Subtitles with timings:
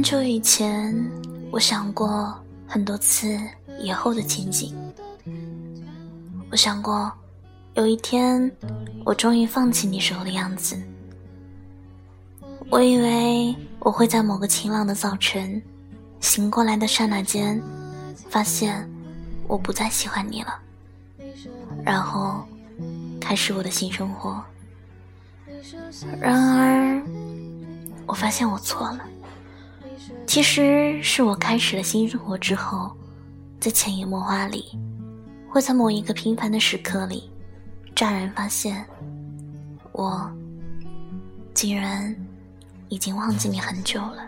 [0.00, 0.98] 很久以前，
[1.50, 2.34] 我想过
[2.66, 3.38] 很多次
[3.78, 4.74] 以后的情景。
[6.50, 7.12] 我想过，
[7.74, 8.50] 有一天
[9.04, 10.74] 我终于放弃你时候的样子。
[12.70, 15.62] 我以为我会在某个晴朗的早晨
[16.18, 17.60] 醒过来的刹那间，
[18.30, 18.88] 发现
[19.46, 20.58] 我不再喜欢你了，
[21.84, 22.42] 然后
[23.20, 24.42] 开始我的新生活。
[26.18, 27.02] 然而，
[28.06, 29.04] 我发现我错了。
[30.30, 32.88] 其实是我开始了新生活之后，
[33.58, 34.64] 在潜移默化里，
[35.48, 37.28] 会在某一个平凡的时刻里，
[37.96, 38.86] 乍然发现，
[39.90, 40.30] 我
[41.52, 42.14] 竟然
[42.88, 44.22] 已经忘记你很久了。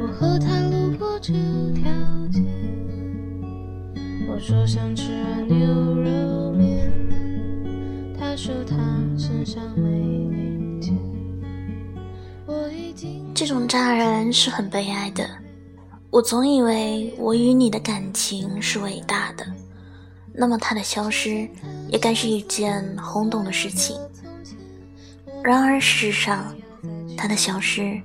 [0.00, 1.32] 我和他路过这
[1.74, 1.90] 条
[2.30, 2.40] 街，
[4.28, 5.10] 我说想吃
[5.48, 6.88] 牛肉面，
[8.16, 8.76] 他说他
[9.18, 10.45] 身上没。
[13.36, 15.28] 这种渣人是很悲哀的。
[16.10, 19.46] 我总以为我与你的感情是伟大的，
[20.32, 21.46] 那么他的消失
[21.90, 23.94] 也该是一件轰动的事情。
[25.44, 26.56] 然而事实上，
[27.14, 28.00] 他的消失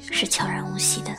[0.00, 1.12] 是悄然无息的。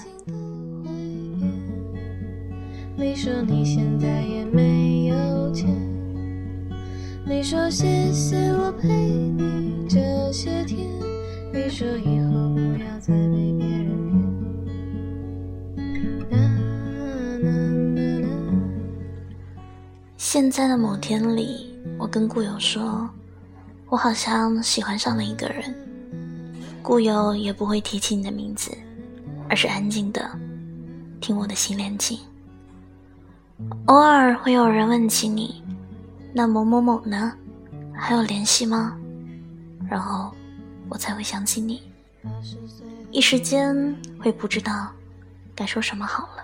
[2.97, 5.69] 你说你现在也没有钱，
[7.25, 10.86] 你说谢谢我陪你这些天。
[11.53, 12.20] 你说以
[20.23, 23.09] 现在的某天里，我跟故友说，
[23.89, 25.73] 我好像喜欢上了一个人。
[26.83, 28.72] 故友也不会提起你的名字，
[29.49, 30.30] 而是安静的
[31.19, 32.19] 听我的新恋情。
[33.88, 35.64] 偶尔会有人问起你，
[36.31, 37.33] 那某某某呢？
[37.92, 38.95] 还有联系吗？
[39.89, 40.32] 然后。
[40.88, 41.82] 我才会想起你，
[43.11, 44.92] 一时间会不知道
[45.55, 46.43] 该说什么好了。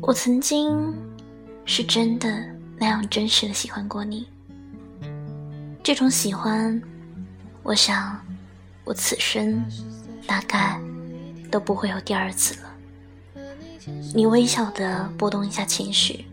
[0.00, 0.94] 我曾经
[1.64, 2.44] 是真的
[2.76, 4.28] 那样真实的喜欢过你，
[5.82, 6.80] 这种喜欢，
[7.62, 8.20] 我想
[8.84, 9.64] 我此生
[10.26, 10.80] 大概
[11.50, 12.68] 都不会有第二次了。
[14.14, 16.24] 你微小的波动一下情绪，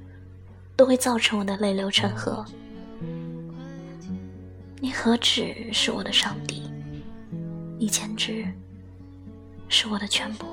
[0.75, 2.45] 都会造成我的泪流成河。
[4.81, 6.69] 你何止是我的上帝，
[7.77, 8.45] 你简直
[9.67, 10.45] 是我的全部。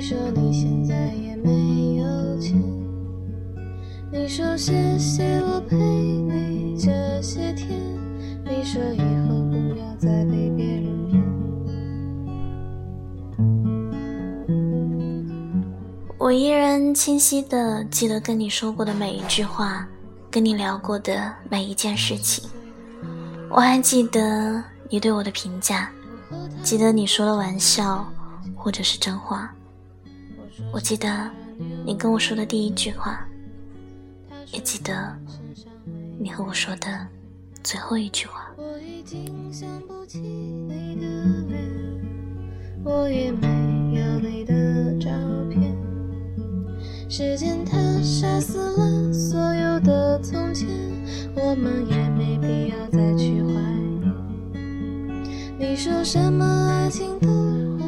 [0.00, 2.58] 你说你现在也没有钱，
[4.10, 7.68] 你说谢谢我陪你这些天，
[8.42, 11.22] 你说以后不要再被别人骗。
[16.16, 19.86] 我依然清晰的记得跟你说过的每一句话。
[20.30, 22.48] 跟你聊过的每一件事情，
[23.50, 25.90] 我还记得你对我的评价，
[26.62, 28.08] 记得你说的玩笑
[28.54, 29.52] 或者是真话，
[30.72, 31.30] 我记得
[31.84, 33.26] 你跟我说的第一句话，
[34.52, 34.92] 也记得
[36.18, 37.06] 你和我说的
[37.62, 38.46] 最后一句话。
[42.82, 43.46] 我也没
[43.94, 45.10] 有你的照
[45.50, 45.76] 片，
[47.08, 50.18] 时间它杀死了所有的。
[50.22, 50.68] 从前，
[51.34, 53.50] 我们也没必要再去怀
[55.58, 57.28] 你说什么爱情都
[57.78, 57.84] 会。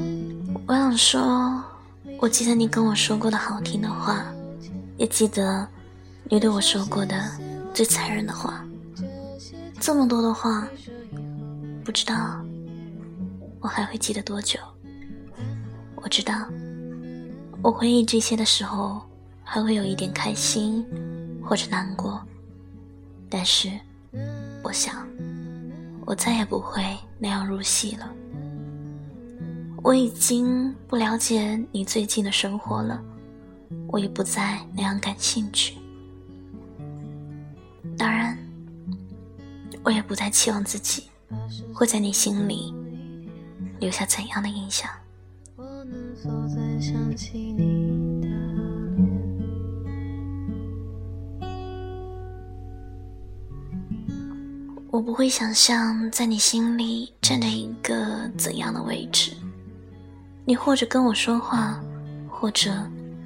[0.67, 1.65] 我想说，
[2.19, 4.25] 我记得你跟我说过的好听的话，
[4.97, 5.67] 也记得
[6.25, 7.17] 你对我说过的
[7.75, 8.65] 最残忍的话。
[9.81, 10.69] 这么多的话，
[11.85, 12.41] 不知道
[13.61, 14.59] 我还会记得多久。
[15.97, 16.47] 我知道，
[17.63, 19.03] 我回忆这些的时候，
[19.43, 20.85] 还会有一点开心。
[21.45, 22.23] 或者难过，
[23.29, 23.69] 但是
[24.63, 25.05] 我想，
[26.07, 26.81] 我再也不会
[27.19, 28.09] 那样入戏了。
[29.85, 33.03] 我已经不了解你最近的生活了，
[33.89, 35.77] 我也不再那样感兴趣。
[37.99, 38.39] 当然，
[39.83, 41.05] 我也不再期望自己
[41.75, 42.73] 会在你心里
[43.81, 44.89] 留下怎样的印象。
[45.57, 48.23] 我能否再想起你？
[54.93, 59.33] 我不会想象在你心里站着一个怎样的位置，
[60.45, 61.81] 你或者跟我说话，
[62.29, 62.73] 或者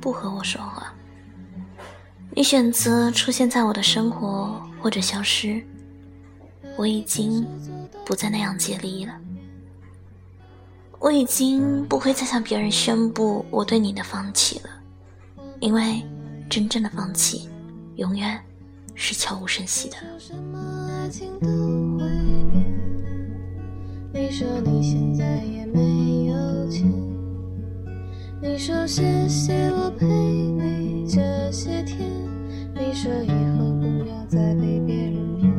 [0.00, 0.92] 不和我说话。
[2.30, 5.64] 你选择出现在我的生活，或者消失。
[6.76, 7.46] 我已经
[8.04, 9.14] 不再那样竭力了，
[10.98, 14.68] 我已经不会再向别人宣布我对你的放弃了，
[15.60, 16.02] 因为
[16.50, 17.48] 真正的放弃，
[17.94, 18.38] 永远
[18.94, 19.96] 是悄无声息的。
[24.12, 26.92] 你说你现在也没有钱，
[28.48, 32.08] 你说谢谢我陪你这些天，
[32.74, 33.28] 你说以
[33.58, 35.52] 后不要再被别人骗。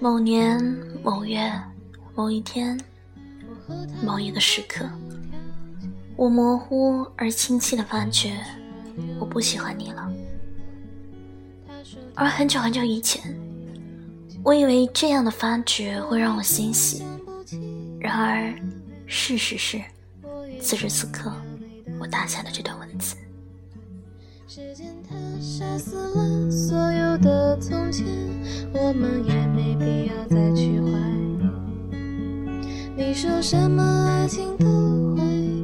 [0.00, 0.60] 某年
[1.04, 1.50] 某月
[2.16, 2.78] 某一天
[4.04, 4.84] 某一个时刻，
[6.16, 8.32] 我模糊而清晰的发觉，
[9.20, 10.03] 我不喜欢你了。
[12.14, 13.22] 而很久很久以前，
[14.42, 17.02] 我以为这样的发觉会让我欣喜。
[17.98, 18.54] 然而，
[19.06, 19.80] 事实是，
[20.60, 21.32] 此时此刻，
[21.98, 23.16] 我打下了这段文字。
[24.46, 28.06] 时间它杀死了所有的从前，
[28.72, 30.86] 我们也没必要再去怀
[31.38, 31.50] 念。
[32.96, 34.66] 你说什么爱情都
[35.16, 35.22] 会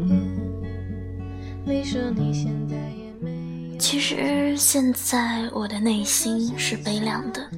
[0.08, 0.20] 变，
[1.64, 2.99] 你说你现在。
[3.80, 7.50] 其实现在我的内心是悲凉的。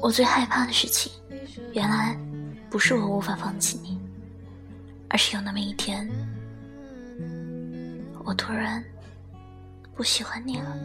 [0.00, 1.12] 我最害怕的事情，
[1.74, 2.18] 原来
[2.70, 4.00] 不是我无法放弃你，
[5.08, 6.08] 而是有那么一天，
[8.24, 8.82] 我突然。
[9.94, 10.78] 不喜欢你了。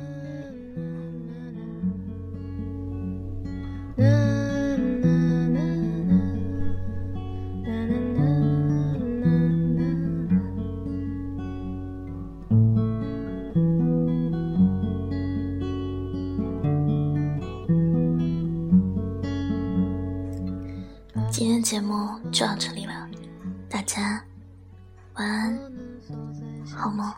[22.33, 23.07] 就到这里了，
[23.69, 24.19] 大家
[25.13, 25.59] 晚安，
[26.75, 27.13] 好梦。